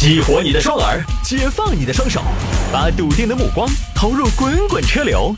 [0.00, 2.22] 激活你的双耳，解放你的双手，
[2.72, 5.34] 把笃定的目光投入滚滚车流。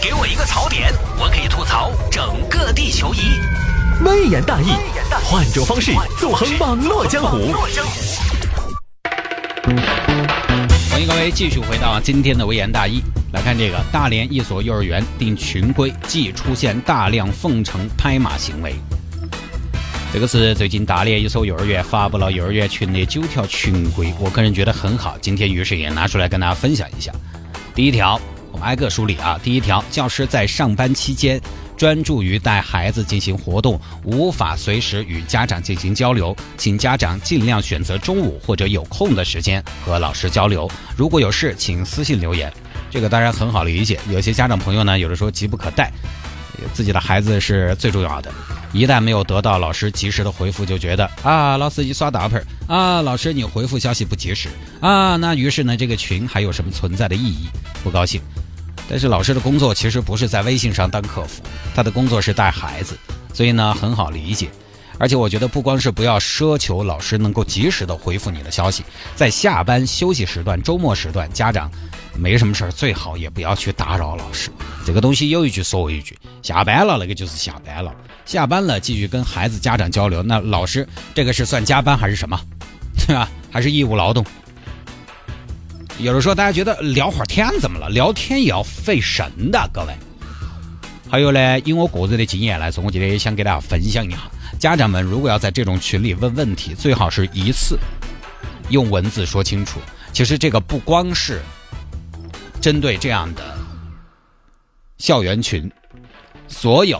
[0.00, 3.18] 给我一个槽点，我可以吐槽整个地球仪。
[4.04, 4.68] 微言大义，
[5.24, 5.90] 换种方式
[6.20, 7.52] 纵横网络江湖。
[10.88, 13.02] 欢迎各位继续回到今天的微言大义，
[13.32, 18.76] 来看这个大连一所幼儿园定群规，即出现大量奉承拍马行为。
[20.14, 25.18] 这个是最近大连一所幼儿园发布了幼儿园群的九条群规，我个人觉得很好。
[25.20, 27.12] 今天于是也拿出来跟大家分享一下。
[27.74, 28.20] 第一条，
[28.52, 29.36] 我们挨个梳理啊。
[29.42, 31.40] 第一条，教师在上班期间
[31.76, 40.70] 专注于带孩子进行活动，无法随时与家长进行交流，请家长尽量选择中午或者有空的时间和老师交流。
[40.96, 42.52] 如果有事，请私信留言。
[42.88, 45.90] 这个当然很好理解，有些家长朋友呢，有的时候急不可待，
[46.72, 48.32] 自己的孩子是最重要的。
[48.74, 54.48] 一旦没有得到老师及时的回复，就觉得啊，老司机刷大牌啊，老师你回复消息不及时
[54.80, 57.48] 啊，那于是呢，这个群还有什么存在的意义？
[57.84, 58.20] 不高兴。
[58.90, 61.40] 但是老师的工作其实不是在微信上当客服，
[61.72, 62.98] 他的工作是带孩子，
[63.32, 64.50] 所以呢很好理解。
[64.98, 68.84] 而且我觉得不光是不要奢求老师能够及时的回复你的消息，
[69.14, 71.70] 在下班休息时段、周末时段，家长。
[72.16, 74.48] 没什么事儿，最好也不要去打扰老师。
[74.86, 77.92] 这个东西有一句说一句，下班了那个就是下班了，
[78.24, 80.22] 下班了继续跟孩子家长交流。
[80.22, 82.40] 那老师这个是算加班还是什么？
[83.06, 83.28] 对吧？
[83.50, 84.24] 还是义务劳动？
[85.98, 87.88] 有的时候大家觉得聊会儿天怎么了？
[87.88, 89.94] 聊天也要费神的，各位。
[91.10, 94.18] 还有呢，以我个人的经验来说，我今天也想给大家分享一下，
[94.58, 97.78] 家长们如果要在这种群里问问题，最好是一次
[98.70, 99.78] 用文字说清楚。
[100.12, 101.40] 其实这个不光是。
[102.60, 103.58] 针对这样的
[104.96, 105.70] 校园群，
[106.48, 106.98] 所有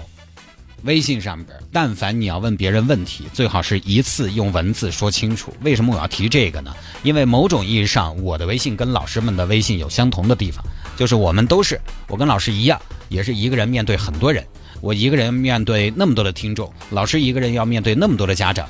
[0.84, 5.52] 微信上边，但凡你要问别人问题，最好是一次用文字说清楚。
[5.62, 6.74] 为什么我要提这个呢？
[7.02, 10.62] 因为某种意义上，我的微信跟老师们的微信有相同的地方，
[10.96, 14.44] 就是我们都是我跟老师一样，也是一个人面对很多人，
[14.80, 18.68] 我一个人面对那么多的听众，老师一个人要面对那么多的家长。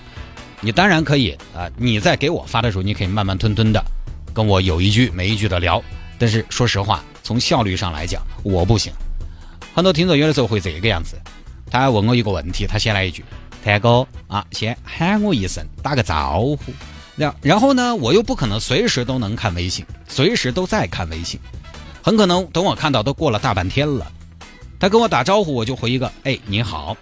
[0.61, 3.85] 你当然可以啊，你在给我发的时候，你可以慢慢吞吞的
[4.33, 5.83] 跟我有一句没一句的聊。
[6.17, 8.93] 但是说实话，从效率上来讲，我不行。
[9.75, 11.17] 很多听众有的时候会这个样子，
[11.75, 13.25] 他还问我一个问题，他先来一句
[13.65, 16.73] ：“谭哥啊，先喊我一声，打个招呼。”
[17.19, 21.41] 然然后呢，我又不可能随时都能看微信，随时都在看微信，
[22.01, 24.07] 很可能等我看到都过了大半天了。
[24.79, 26.97] 他跟我打招呼，我就回一个：“哎，你好。”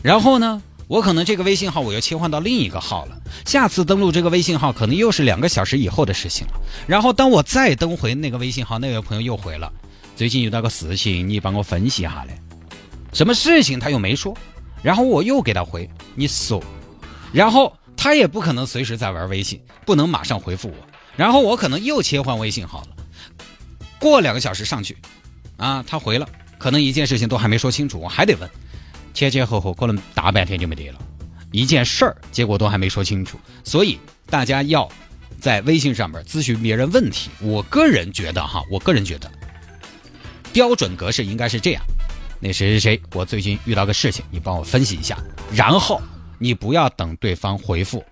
[0.00, 0.62] 然后呢？
[0.88, 6.54] 我可能这个微信号我又切换到另一个号了，下次登录这个微信号可能又是两个小时以后的事情了。
[6.86, 9.70] 然后当我再登回那个微信号，那位朋友又回了，
[10.16, 12.34] 最近遇到个事情，你帮我分析一下嘞。
[13.12, 14.36] 什么事情他又没说，
[14.82, 16.62] 然后我又给他回，你说，
[17.32, 20.74] 然后他也不可能随时在玩微信，不能马上回复我。
[21.16, 22.88] 然后我可能又切换微信号了，
[23.98, 24.96] 过两个小时上去，
[25.56, 26.26] 啊，他回了，
[26.56, 28.48] 可能一件事情都还没说清楚，我还得问。
[29.12, 30.98] 前前后后可能大半天就没得了，
[31.50, 34.88] 一件事儿结果都还没说清楚，所以大家要
[35.40, 37.28] 在微信上面咨询别人问题。
[37.40, 39.30] 我个人觉得哈，我个人觉得
[40.52, 41.82] 标准格式应该是这样：
[42.40, 45.16] 那谁谁谁，我最近遇到个事情，你帮我分析一下。
[45.52, 46.00] 然后
[46.38, 48.02] 你不要等对方回复，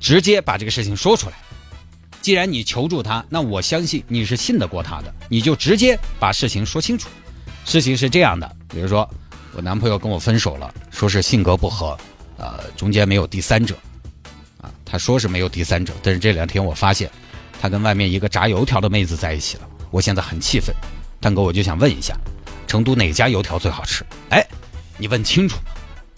[0.00, 1.36] 直接把这个事情说出来。
[2.22, 7.10] 既然你求助他，那我相信你是信得过他的，你就直接把事情说清楚。
[7.66, 9.06] 事情是这样的，比如说，
[9.52, 11.98] 我男朋友跟我分手了，说是性格不合，
[12.38, 13.76] 呃，中间没有第三者，
[14.62, 17.10] 啊，他说是没有第三者，但是这两天我发现，
[17.60, 20.74] 他跟外面一个炸油条的妹子在一起了，我现在很气愤，
[21.24, 22.14] 蛋哥我就想问一下，
[22.66, 24.04] 成都哪家油条最好吃？
[24.28, 24.46] 哎，
[24.98, 25.56] 你问清楚，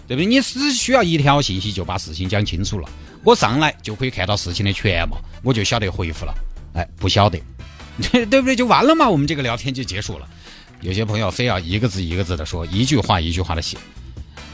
[0.09, 0.27] 对不对？
[0.27, 2.89] 你只需要一条信息就把事情讲清楚了，
[3.23, 6.35] 我上来就可以看到事情的全貌，我就晓得回复了。
[6.75, 7.41] 哎，不晓得，
[8.11, 8.57] 对不对？
[8.57, 10.27] 就完了嘛，我们这个聊天就结束了。
[10.81, 13.79] 有些朋友非要一个字一个字的说，一句话一句话的写，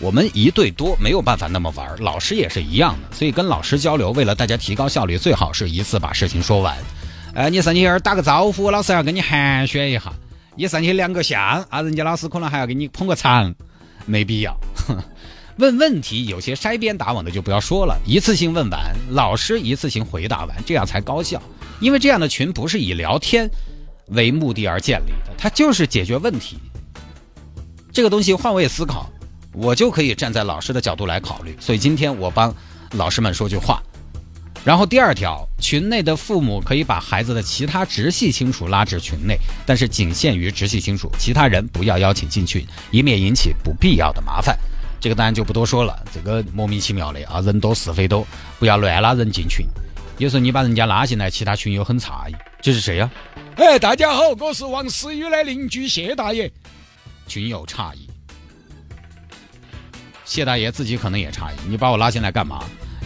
[0.01, 6.77] 我们一对多没有办法那么玩，老师也是一样的，所以跟老师交流，为了大家提高效率，最好是一次把事情说完。
[7.35, 10.13] 哎，你上去儿打个招呼，老师要跟你寒暄一下；
[10.55, 11.41] 你上去亮个相
[11.71, 13.55] 啊，人家老师可能还要给你捧个场，
[14.07, 14.57] 没必要。
[15.59, 21.41] 问问题有些筛边打网的就不要说了，一次性问完，老师一次性回答完，这样才高效。
[21.81, 23.51] 因为这样的群不是以聊天。
[24.09, 26.59] 为目的而建立的，它就是解决问题。
[27.93, 29.09] 这个东西换位思考，
[29.55, 31.57] 我就可以站在老师的角度来考虑。
[31.59, 32.55] 所以今天我帮
[32.91, 33.81] 老师们说句话。
[34.65, 39.37] 然后第二条，群内的父母可以把孩子的其他直系亲属拉至群内，
[39.67, 44.57] 但是仅限于直系亲属，其他人不要邀请进群，以免引起不必要的麻烦。
[45.01, 48.25] 这个当然就不多说了，这个莫名其妙的啊，人多是非多，
[48.61, 49.67] 不要乱拉人进群。
[50.19, 53.11] 有时候你把人家拉进来，其他群友很诧异，这是谁呀？
[53.57, 56.49] 哎，大家好，我是王思雨的邻居谢大爷。
[57.27, 58.09] 群友诧异，
[60.25, 62.63] 谢大爷自己可能也诧异，你把我拉进来干嘛？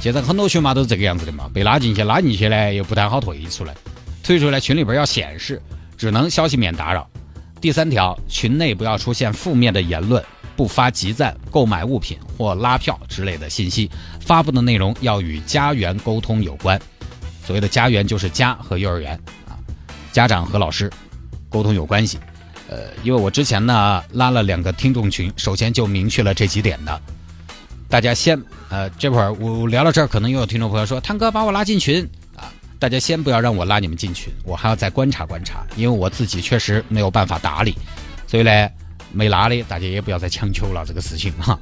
[0.06, 3.75] 现在很多群嘛都是这个样子的嘛，被拉进去，拉进去呢又不太好退出来，
[4.23, 5.61] 退出来群里边要显示，
[5.97, 7.11] 只能消息免打扰。
[7.61, 10.25] 第三条，群内不要出现负面的言论。
[10.55, 16.81] 不发集赞、购买物品或拉票之类的信息，发布的内容要与家园沟通有关。
[17.44, 19.59] 所谓的家园就是家和幼儿园啊，
[20.12, 20.88] 家长和老师
[21.50, 22.20] 沟通有关系。
[22.70, 27.02] 呃，因为我之前呢拉了两个听众群，首先就明确了这几点的。
[27.88, 32.02] 大家先呃，这会儿我聊到这儿，可能又有听众朋友说：“汤哥把我拉进群
[32.36, 37.74] 啊！”大家先不要让我拉你们进群，我还要再观察观察，因为我自己确实没有办法打理，
[38.26, 38.68] 所以呢。
[39.12, 41.58] 没拉的，大家也不要再强求了这个事情哈。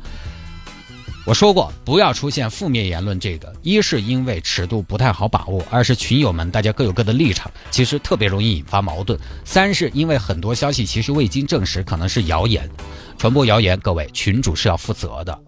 [1.24, 3.20] 我说过，不要出现负面言论。
[3.20, 9.16] 这个一是因为尺度不太好把握，二是群友们大家各有各的立场，其实特别容易引发矛盾。
[9.44, 12.68] 三是因为很多消息其实未经证实，可能是谣言，
[13.18, 15.38] 传播谣言，各位群主是要负责的。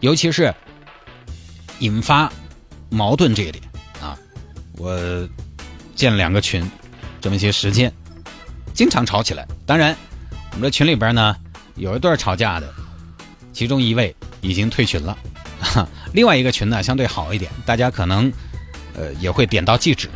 [0.00, 0.52] 尤其是
[1.80, 2.32] 引发
[2.88, 3.62] 矛盾这一点
[4.00, 4.16] 啊，
[4.78, 5.28] 我
[5.94, 6.64] 建了两个群，
[7.20, 7.92] 这么一些时间，
[8.72, 9.46] 经常吵起来。
[9.66, 9.94] 当然。
[10.52, 11.36] 我们的群里边呢，
[11.76, 12.68] 有一对吵架的，
[13.52, 15.16] 其中一位已经退群了，
[16.12, 18.30] 另外一个群呢相对好一点，大家可能
[18.96, 20.10] 呃也会点到即止。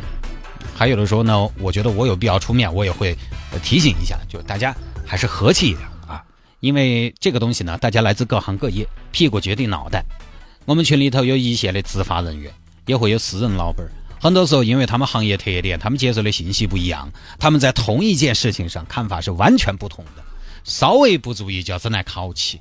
[0.75, 3.17] 还有的时候呢，我觉得我有必要出面，我也会
[3.63, 4.75] 提醒一下，就大家
[5.05, 6.21] 还是和气一点啊，
[6.59, 10.03] 因为这个东西呢，大家来自各行各业，屁股决定脑袋。
[10.65, 12.51] 我们群里头有一线的执法人员，
[12.87, 13.85] 也会有私人老板。
[14.19, 20.23] 很多时候，因为他们行业特点，他们接受的信息不一样，他们在同一件事情上看法是完全不同的，
[20.63, 22.59] 稍微不注意就要整来考起。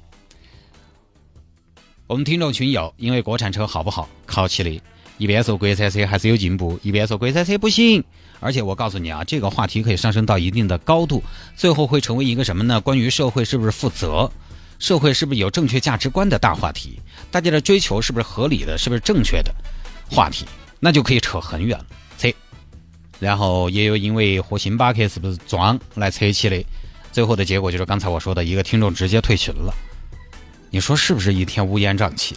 [2.06, 4.82] 我们听众群友因为国产车好不好考起的，
[5.16, 8.04] 一边说国产车还是有进步，一边说国产车不行。
[8.40, 11.22] 而且我告诉你啊，这个话题可以上升到一定的高度，
[11.56, 12.78] 最后会成为一个什么呢？
[12.78, 14.30] 关于社会是不是负责，
[14.79, 17.00] 社会是不是有正确价值观的大话题，
[17.31, 19.55] 大家的追求是不是合理的，是不是正确的
[20.11, 20.44] 话题。
[20.81, 21.87] 那就可以扯很远了，
[22.19, 22.29] 扯，
[23.19, 26.62] 然后也有因为和星巴克是不是装来扯起的，
[27.11, 29.73] 最后的结果就是刚才我说的一个听众直接退群了，
[30.69, 32.37] 你说是不是一天乌烟瘴气？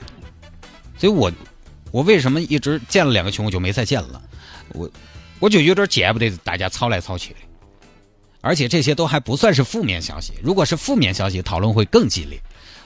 [0.97, 1.29] 所以我
[1.91, 4.21] 我为什么一直建了两个群我就没再建了？
[4.69, 4.89] 我
[5.39, 7.39] 我就有点见不得大家吵来吵去的，
[8.47, 12.41] 而且这些都还不算是负面消息，如果是负面消息，讨论会更激烈。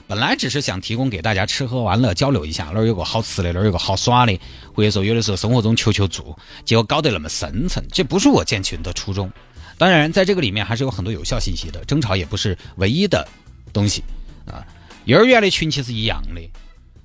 [0.08, 4.36] 本来只是想提供给大家吃喝玩乐交流一下，那儿有个好吃的，那儿有个好耍的，
[4.74, 9.30] 或者说有的时候生活中求求助，结果搞得那么深层，这不是我建群的初衷。
[9.78, 13.26] 当然，在这个里面还是有很多有效信息的，争吵也不是唯一的
[13.72, 14.02] 东西
[14.44, 14.66] 啊。
[15.04, 16.40] 幼儿园的群其实一样的，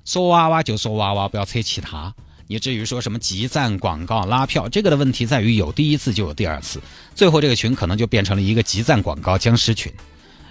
[0.04, 2.12] 说娃娃就说娃娃，不要扯其他。
[2.50, 6.80] 你至于说什么集赞、广告、拉票，这个的问题在于有第一次就有第二次，
[7.14, 9.92] 最后这个群可能就变成了一个集赞广告僵尸群。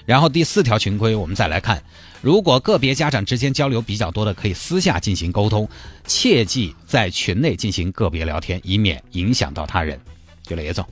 [0.06, 1.84] 然后第四条群规，我们再来看，
[2.22, 5.68] 如果个别家长之间交流比较多的，可以私下进行沟通，
[6.06, 10.00] 切记在群内进行个别聊天，以免影响到他人。
[10.44, 10.86] 就那种，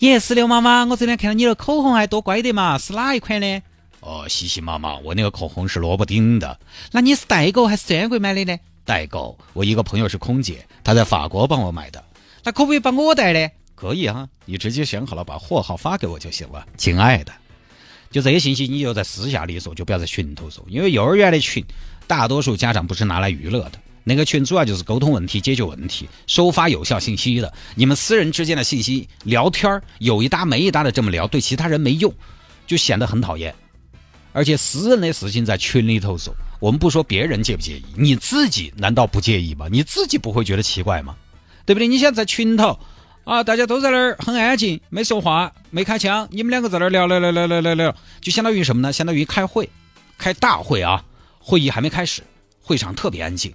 [0.00, 3.62] 耶，石榴妈妈，我这天看到你的口红还多乖的嘛，是哪一款呢？
[4.00, 6.58] 哦，西西妈妈，我那个口红是萝卜丁的。
[6.90, 8.58] 那你是代购还是专柜买的呢？
[8.90, 12.04] 代购，我一个朋友是空姐，她在法国帮我买的。
[12.42, 13.48] 那可不可以帮我带呢？
[13.76, 17.32] 可以啊，你直接选好了，把货号发给我就行了，亲爱的。
[18.10, 20.64] 就这些信息，你就在私下里说，就不要在群头说。
[20.68, 21.64] 因为幼儿园的群，
[22.08, 27.52] 大多数家长不是拿来娱乐的，那个群主要就是沟通问题、解决问题、收发有效信息的。
[27.76, 32.12] 你们私人之间的信息聊天有一搭没一搭的这么聊，对其他人没用，
[32.66, 33.54] 就显得很讨厌。
[34.32, 39.66] 而且私人的事情在群里头说，我们不说别人介不介意，你自己难道不介意吗？
[39.70, 41.16] 你自己不会觉得奇怪吗？
[41.66, 41.88] 对不对？
[41.88, 42.78] 你想在在群头。
[43.24, 48.92] 啊，大家都在那儿很安静，没说话，没开枪，你们两个在那儿聊聊聊聊聊聊聊，就相当于什么呢？
[48.92, 49.68] 相当于开会，
[50.18, 51.04] 开大会啊，
[51.38, 52.22] 会议还没开始，
[52.60, 53.54] 会场特别安静，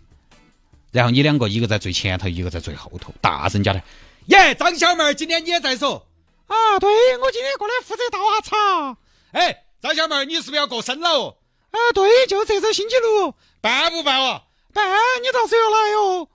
[0.92, 3.82] 然后你两个一个在最前头，一个在最后头，大声叫的，
[4.28, 6.08] 耶，张小妹儿，今天你也在说
[6.48, 6.56] 啊？
[6.80, 8.98] 对，我今天过来负责倒下茶。
[9.32, 11.36] 哎，张小妹儿，你是不是要过生了？
[11.76, 14.42] 啊，对，就这周星期六，办不办哦？
[14.72, 14.86] 办，
[15.22, 16.30] 你到时候来哟。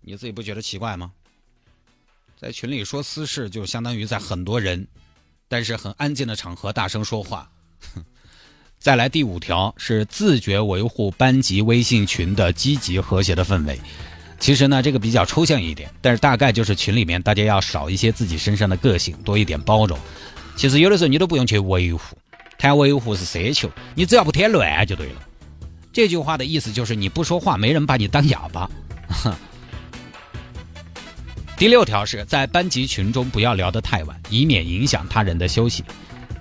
[0.00, 1.12] 你自己不觉得奇怪吗？
[2.40, 4.88] 在群里说私事，就相当于在很多人，
[5.46, 7.50] 但是很安静的场合大声说话。
[8.80, 13.78] 再来第五条是自觉维护班级微信群的积极和谐的氛围。
[14.40, 19.96] 其实呢，这个比较抽象一点，但是大概就是群里面大家要少一些自己身上的个性，多一点包容。
[20.56, 22.18] 其实有的时候你都不用去维护，
[22.62, 25.20] 谈维护是奢求，你只要不添乱就对了。
[25.92, 28.70] 这句话的意思就是你不说话，没人把你当哑巴。
[31.58, 35.82] 第六条是在班级群中不要聊得太晚，以免影响他人的休息。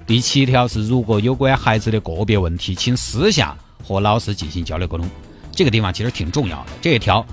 [0.05, 5.09] 第七条是如果有关孩子的个别问题，请私下和老师进行交流沟通。
[5.51, 7.25] 这个地方其实挺重要的，这一条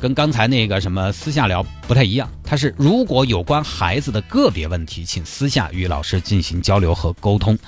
[0.00, 2.26] 跟刚才那个什么私下聊不太一样。
[2.42, 7.58] 它是如果有关孩子的个别问题，请私下与老师进行交流和沟通。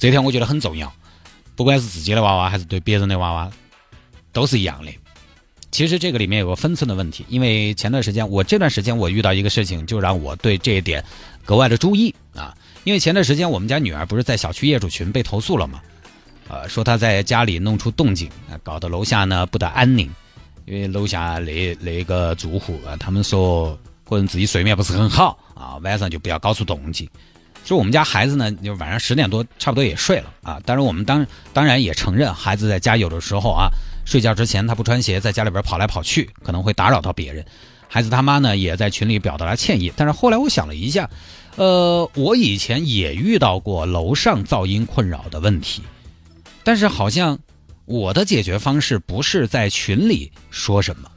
[0.00, 0.90] 这条我觉得很重要，
[1.54, 3.52] 不管是自己的娃娃还是对别人的娃娃，
[4.32, 4.90] 都是一样的。
[5.70, 11.04] 其实这个里面有个分寸的问题，因为前段时间我这段时间我遇到一个事情，就让我对这一点
[11.44, 12.56] 格外的注意啊。
[12.84, 15.82] 因为前段时间我们家女儿不是在小区业主群被投诉了吗？
[16.48, 18.30] 呃，说她在家里弄出动静，
[18.62, 20.10] 搞得楼下呢不得安宁。
[20.64, 23.78] 因为楼下那那个住户啊，他们说
[24.08, 27.06] 可能自己睡眠不是很好啊，晚上就不要搞出动静。
[27.64, 30.60] 就我们家孩子呢，就晚上十点多差不多也睡了啊。
[30.64, 33.68] 当然我们当当然也承认，孩子在家有的时候啊。
[34.06, 37.44] 睡觉之前，他不穿鞋，在家里边跑来跑去，可能会打扰到别人。
[37.86, 39.92] 孩子他妈呢，也在群里表达了歉意。
[39.94, 41.08] 但是后来我想了一下，
[41.54, 45.82] 呃，我以前也遇到过楼上噪音困扰的问题，
[46.64, 47.38] 但是好像
[47.84, 51.08] 我的解决方式不是在群里说什么，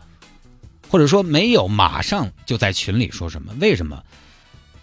[0.87, 3.53] 或者说没有马上就在群里说什么。
[3.59, 4.03] 为什么？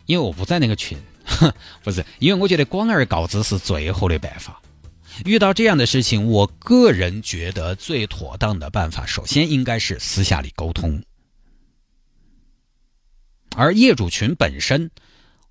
[0.07, 1.53] 因为我不在那个群，哼
[1.85, 4.61] 不是，因为我觉得广而告之是最后的办法。
[5.25, 11.03] 遇到这样的事情，我个人觉得最妥当的办法，首先应该是私下里沟通。
[13.57, 14.91] 而业主群本身，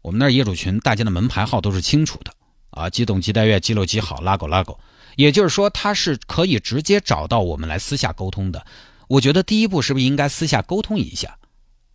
[0.01, 2.33] 我们那儿业主群大家的门牌号都是清楚的
[2.71, 4.79] 啊，几栋几单元几楼几号，拉狗拉狗，
[5.17, 8.65] 也就是说，他是可以直接找到我们来私下沟通的。
[9.07, 11.37] 我觉得第一步是不是应该私下沟通一下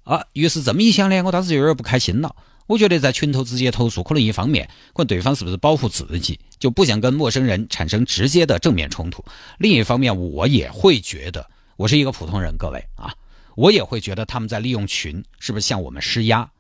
[0.03, 0.25] 啊？
[0.35, 2.37] 于是这么一想呢，我当时就有点不开心了。
[2.67, 9.23] 我觉得在群头直接投诉，可能一方面，可能对方是不是保护自己，就不想跟陌生人产生直接的正面冲突；
[9.59, 13.15] 另一方面，我也会觉得，我是一个普通人，各位啊，
[13.55, 16.51] 我也会觉得他们在利用群，是不是向我们施压？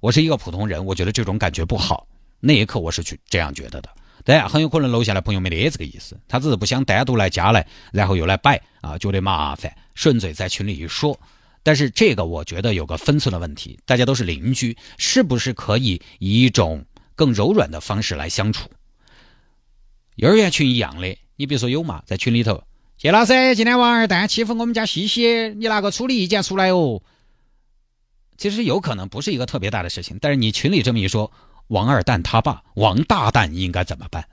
[0.00, 2.06] 我是一个普通人，我觉得这种感觉不好。
[2.40, 3.88] 那一刻，我是去这样觉得的。
[4.24, 11.18] 但很有可能楼下的朋友没得这个意思，他只是不想单独来加来，然后又来摆啊，觉得麻烦，顺嘴在群里一说。
[11.62, 16.84] 但是这个我觉得有个分寸的问题，大家都是邻居，是不是可以以一种
[17.14, 18.70] 更柔软的方式来相处？
[20.16, 22.64] 幼儿园群一样的，你比如说有嘛，在群里头，
[22.96, 27.02] 谢老师，今天王二蛋欺负我们家西西，你拿个处理意见出来哦。
[28.36, 31.30] 其实有可能不是一个特别大的事情，但是你群里这么一说，
[31.66, 34.28] 王二蛋他爸王大蛋应该怎么办？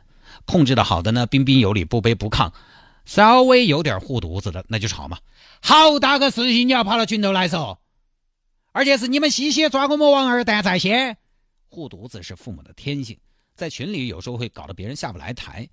[0.45, 2.51] 控制的好的呢，彬彬有礼，不卑不亢。
[3.05, 5.19] 稍微有点护犊子的，那就吵嘛！
[5.61, 7.79] 好大个事情，你要跑到群头来说，
[8.71, 11.17] 而且是你们西西抓我们王二蛋在先。
[11.69, 13.17] 护犊子是父母的天性，
[13.55, 15.67] 在群里有时候会搞得别人下不来台，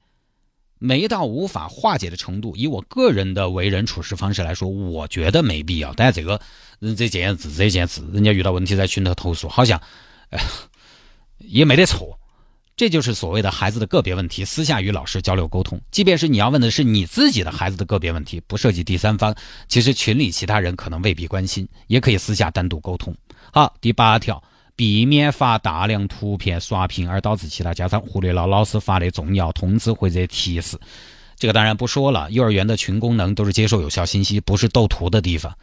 [0.78, 2.56] 没到无法化解的程度。
[2.56, 5.92] 以我个人的为人处事方式来说，我觉得没必要。
[5.94, 6.40] 但是这个
[6.80, 9.80] 人这件事这件事，人家遇到问题在群头投诉，好像，
[11.38, 12.18] 也没得错。
[12.74, 15.80] 这就是所谓的孩子的个别问题，私下与老师交流沟通。
[15.90, 19.34] 即便是你要问的是你自己的孩子的个别问题，不涉及第三方，
[19.68, 23.14] 其实群里其他人可能未必关心，也可以私下单独沟通。
[23.52, 24.42] 好，第八条，
[24.74, 30.78] 避免发大量图片刷屏而导致其他家长忽略了老师发的重要通知或者提示。
[31.36, 35.54] 这个当然不说了，幼儿园的群功能都是接受有效信息，不是斗图的地方。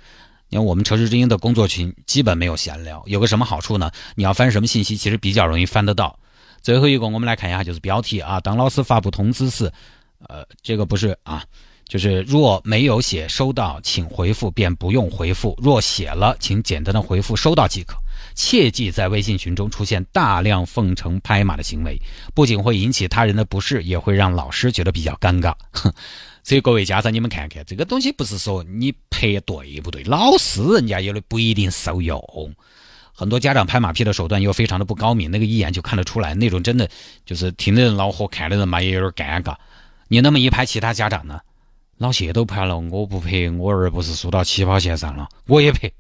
[0.50, 3.92] 因为我们城市之音的工作群基本没有闲聊，有个什么好处呢？
[4.16, 6.20] 你要翻什么信息，其实比较容易翻得到。
[6.62, 8.40] 最后一个，我们来看一下，就是标题啊。
[8.40, 9.72] 当老师发布通知时，
[10.28, 11.44] 呃，这个不是啊，
[11.88, 17.96] 就是若没有写收到，请回复便不用回复；若写了，请简单的回复收到即可。
[18.36, 22.00] 切记在微信群中出现大量奉承拍马的行为，
[22.34, 25.54] 不仅会引起他人的不适，也会让老师觉得比较尴尬。
[26.44, 32.22] 所以各位家长，你们看看，这个东西不是说你拍对不对，老师人家有的不一定受用。
[33.20, 36.90] 很多家长拍马屁的手段又非常的不高明，那个一眼就看得出来，那种真的
[37.26, 39.58] 就是听的人恼火，看的人嘛也有点尴尬。
[40.08, 41.42] 你那么一拍，其他家长呢？
[41.98, 45.92] 老谢都拍了，我不拍，我儿不是输到起跑线上了，我也拍。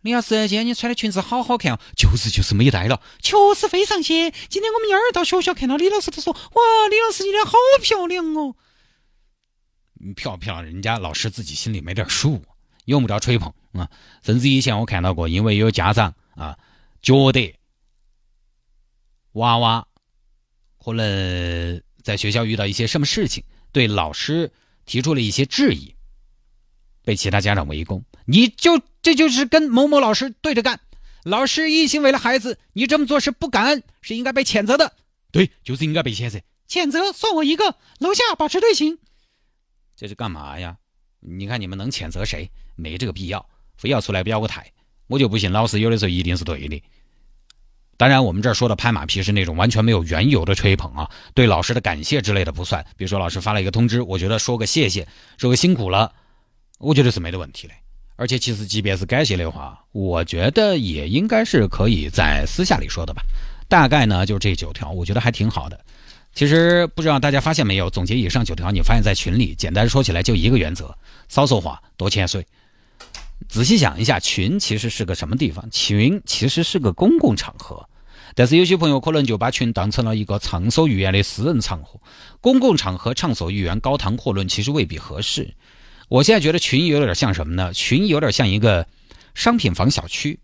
[0.00, 4.32] 李老师，今天你穿的裙子好好看哦，就是就是没带了，确实非常仙。
[4.48, 8.54] 今天我们幺儿到学校看到李老师，都说哇，李老师你脸好漂亮哦。
[10.16, 10.64] 漂不漂亮？
[10.64, 12.42] 人家老师自己心里没点数，
[12.86, 13.90] 用不着吹捧啊。
[14.22, 16.14] 甚至以前我看到过，因为有家长。
[16.40, 16.58] 啊，
[17.02, 17.54] 觉得
[19.32, 19.86] 娃娃
[20.82, 24.50] 可能在学校遇到一些什么事情，对老师
[24.86, 25.94] 提出了一些质疑，
[27.04, 28.02] 被其他家长围攻。
[28.24, 30.80] 你就这就是跟某某老师对着干，
[31.24, 34.96] 老师一心为了孩子，你这么做是不感恩，是应该被谴责的。
[35.30, 36.40] 对，就是应该被谴责。
[36.66, 38.98] 谴责算我一个，楼下保持队形。
[39.94, 40.78] 这是干嘛呀？
[41.20, 42.50] 你看你们能谴责谁？
[42.76, 44.72] 没这个必要，非要出来表个态。
[45.10, 46.80] 我就不信老师有的时候一定是对的。
[47.96, 52.82] 当然，我们这儿说的拍马屁是那种完全没有缘由的吹捧啊，对老师的感谢之类的不算。
[52.96, 56.12] 比如说老师发了一个通知，我觉得说个谢谢，说个辛苦了，
[56.78, 57.74] 我觉得是没得问题的。
[58.14, 63.20] 而且其实即便是感谢的话，我觉得也应该是可以在私下里说的吧。
[63.68, 65.78] 大概呢就这九条，我觉得还挺好的。
[66.32, 70.96] 其实不知道大家发现没有，总结以上九条，你发现在群里，简单说起来就一个原则：
[71.28, 72.46] 少说话，多潜水。
[73.48, 75.68] 仔细想一下，群其实是个什么地方？
[75.70, 77.88] 群其实是个公共场合。
[78.36, 82.00] 但是有些朋友可能就把群当成了一个畅所欲言的私人场合，
[82.40, 85.52] 公共场合畅所欲言、高谈阔论，其实未必合适。
[86.08, 87.72] 我现在觉得群有点像什么呢？
[87.72, 88.86] 群有点像一个
[89.34, 90.38] 商品房小区，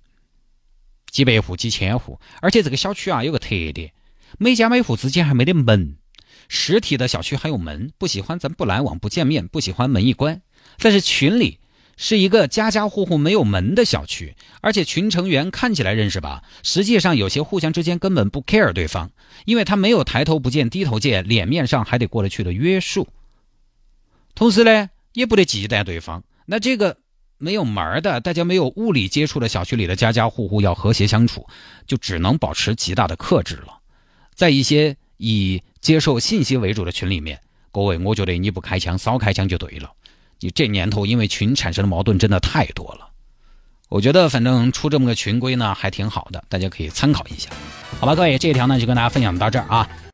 [1.12, 3.92] 几百户、几千户，而且这个小区啊有个特点，
[4.38, 5.96] 每家每户之间还没得门。
[6.48, 10.42] 实体的小区还有门，不喜欢咱不来往、不见面，不喜欢门一关。
[10.78, 11.60] 但是群里。
[11.96, 19.10] 是一个家家户户没有门的小区，而且群成员看起来认识吧，实际上有些互相之间根本不 care 对方，
[19.46, 23.08] 因为他没有抬头不见低头见，脸面上还得过得去的约束。
[24.34, 26.22] 同时呢，也不得忌惮对方。
[26.44, 26.98] 那这个
[27.38, 31.46] 没有门的，大家没有物理接触的小区里的家家户户要和谐相处，
[31.86, 33.78] 就只能保持极大的克制了。
[34.34, 37.40] 在一些以接受信息为主的群里面，
[37.72, 39.90] 各位，我觉得你不开枪，少开枪就对了。
[40.40, 43.08] 你这年头，因为群产生的矛盾真的太多了。
[43.88, 47.48] 我觉得反正出这么个群规呢，还挺好的，大家可以参考一下。
[48.00, 49.88] 好吧，各位，这一条呢就跟大家分享到这儿啊。